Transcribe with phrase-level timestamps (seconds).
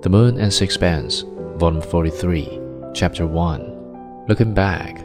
[0.00, 1.24] The Moon and Sixpence,
[1.56, 2.60] Volume 43,
[2.94, 4.26] Chapter 1.
[4.28, 5.00] Looking back,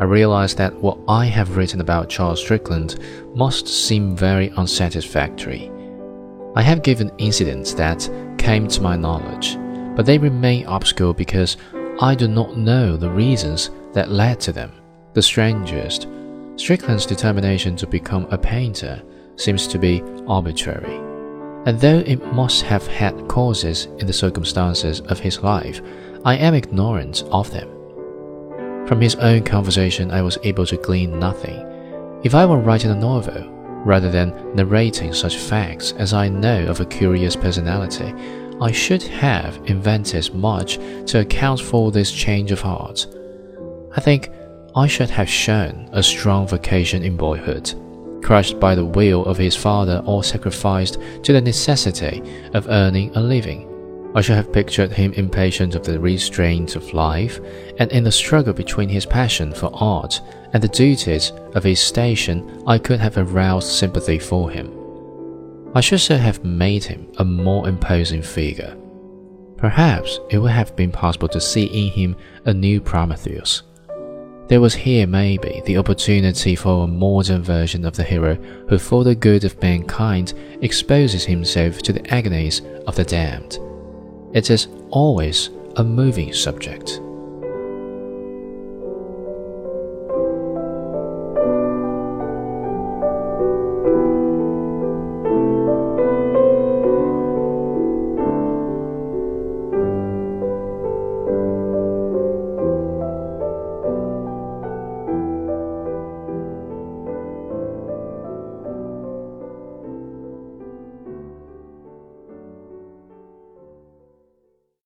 [0.00, 2.98] I realized that what I have written about Charles Strickland
[3.34, 5.70] must seem very unsatisfactory.
[6.56, 9.58] I have given incidents that came to my knowledge,
[9.94, 11.58] but they remain obscure because
[12.00, 14.72] I do not know the reasons that led to them.
[15.12, 16.08] The strangest,
[16.56, 19.02] Strickland's determination to become a painter
[19.36, 21.07] seems to be arbitrary.
[21.68, 25.82] And though it must have had causes in the circumstances of his life,
[26.24, 27.68] I am ignorant of them.
[28.86, 31.60] From his own conversation, I was able to glean nothing.
[32.24, 33.50] If I were writing a novel,
[33.84, 38.14] rather than narrating such facts as I know of a curious personality,
[38.62, 43.06] I should have invented much to account for this change of heart.
[43.94, 44.30] I think
[44.74, 47.74] I should have shown a strong vocation in boyhood,
[48.28, 53.20] crushed by the will of his father or sacrificed to the necessity of earning a
[53.20, 53.66] living.
[54.14, 57.40] I should have pictured him impatient of the restraints of life,
[57.78, 60.20] and in the struggle between his passion for art
[60.52, 64.74] and the duties of his station, I could have aroused sympathy for him.
[65.74, 68.76] I should so have made him a more imposing figure.
[69.56, 73.62] Perhaps it would have been possible to see in him a new Prometheus.
[74.48, 78.36] There was here, maybe, the opportunity for a modern version of the hero
[78.68, 80.32] who, for the good of mankind,
[80.62, 83.58] exposes himself to the agonies of the damned.
[84.32, 86.98] It is always a moving subject.